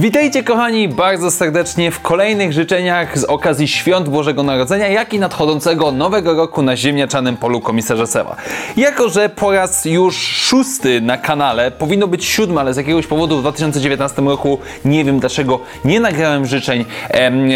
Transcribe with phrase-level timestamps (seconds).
[0.00, 5.92] Witajcie kochani bardzo serdecznie w kolejnych życzeniach z okazji Świąt Bożego Narodzenia, jak i nadchodzącego
[5.92, 8.36] nowego roku na ziemniaczanym polu komisarza Sewa.
[8.76, 13.38] Jako, że po raz już szósty na kanale, powinno być siódmy, ale z jakiegoś powodu
[13.38, 16.84] w 2019 roku, nie wiem dlaczego, nie nagrałem życzeń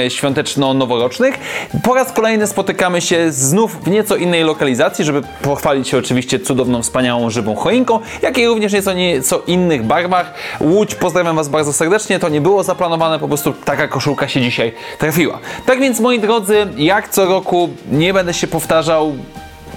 [0.09, 1.35] świąteczno-noworocznych.
[1.83, 6.83] Po raz kolejny spotykamy się znów w nieco innej lokalizacji, żeby pochwalić się oczywiście cudowną,
[6.83, 10.35] wspaniałą, żywą choinką, jak i również nieco, nieco innych barwach.
[10.61, 14.73] Łódź, pozdrawiam Was bardzo serdecznie, to nie było zaplanowane, po prostu taka koszulka się dzisiaj
[14.99, 15.39] trafiła.
[15.67, 19.13] Tak więc moi drodzy, jak co roku nie będę się powtarzał,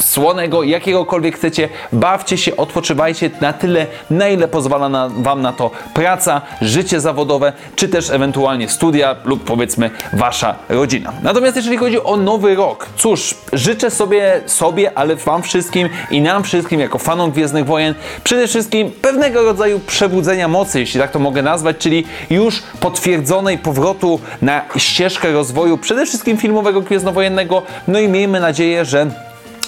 [0.00, 5.70] słonego, jakiegokolwiek chcecie, bawcie się, odpoczywajcie na tyle, na ile pozwala na, Wam na to
[5.94, 11.12] praca, życie zawodowe, czy też ewentualnie studia lub powiedzmy Wasza rodzina.
[11.22, 16.42] Natomiast jeżeli chodzi o nowy rok, cóż, życzę sobie, sobie, ale Wam wszystkim i nam
[16.42, 21.42] wszystkim jako fanom Gwiezdnych Wojen przede wszystkim pewnego rodzaju przebudzenia mocy, jeśli tak to mogę
[21.42, 28.40] nazwać, czyli już potwierdzonej powrotu na ścieżkę rozwoju przede wszystkim filmowego Gwiezdnowojennego, no i miejmy
[28.40, 29.06] nadzieję, że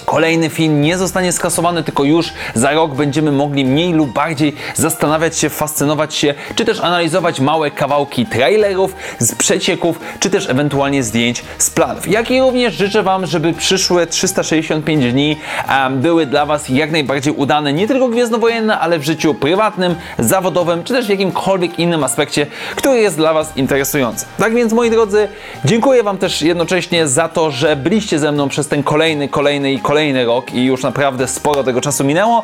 [0.06, 5.38] kolejny film nie zostanie skasowany, tylko już za rok będziemy mogli mniej lub bardziej zastanawiać
[5.38, 11.44] się, fascynować się, czy też analizować małe kawałki trailerów z przecieków, czy też ewentualnie zdjęć
[11.58, 12.08] z planów.
[12.08, 15.36] Jak i również życzę Wam, żeby przyszłe 365 dni
[15.68, 20.84] um, były dla Was jak najbardziej udane, nie tylko gwiezdnowojenne, ale w życiu prywatnym, zawodowym,
[20.84, 24.26] czy też w jakimkolwiek innym aspekcie, który jest dla Was interesujący.
[24.38, 25.28] Tak więc, moi drodzy,
[25.64, 29.78] dziękuję Wam też jednocześnie za to, że byliście ze mną przez ten kolejny, kolejny i
[29.78, 29.95] kolejny
[30.26, 32.42] rok i już naprawdę sporo tego czasu minęło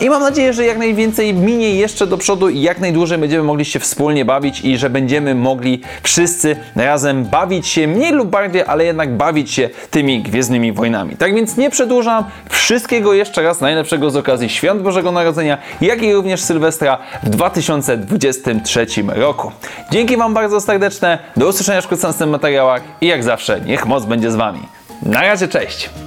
[0.00, 3.64] i mam nadzieję, że jak najwięcej minie jeszcze do przodu i jak najdłużej będziemy mogli
[3.64, 8.84] się wspólnie bawić i że będziemy mogli wszyscy razem bawić się mniej lub bardziej, ale
[8.84, 11.16] jednak bawić się tymi Gwiezdnymi Wojnami.
[11.16, 16.14] Tak więc nie przedłużam, wszystkiego jeszcze raz najlepszego z okazji Świąt Bożego Narodzenia, jak i
[16.14, 19.52] również Sylwestra w 2023 roku.
[19.90, 24.30] Dzięki Wam bardzo serdeczne, do usłyszenia w w materiałach i jak zawsze niech moc będzie
[24.30, 24.60] z Wami.
[25.02, 26.05] Na razie, cześć!